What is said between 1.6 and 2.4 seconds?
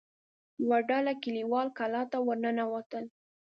کلا ته ور